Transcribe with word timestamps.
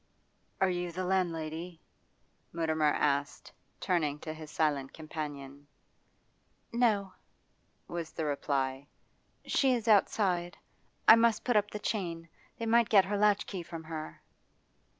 'Are 0.59 0.67
you 0.71 0.91
the 0.91 1.05
landlady?' 1.05 1.79
Mutimer 2.51 2.91
asked, 2.91 3.51
turning 3.79 4.17
to 4.21 4.33
his 4.33 4.49
silent 4.49 4.93
companion. 4.95 5.67
'No,' 6.73 7.13
was 7.87 8.09
the 8.11 8.25
reply. 8.25 8.87
'She 9.45 9.75
is 9.75 9.87
outside, 9.87 10.57
I 11.07 11.15
must 11.15 11.43
put 11.45 11.55
up 11.55 11.69
the 11.69 11.77
chain. 11.77 12.27
They 12.57 12.65
might 12.65 12.89
get 12.89 13.05
her 13.05 13.15
latchkey 13.19 13.61
from 13.61 13.83
her. 13.83 14.23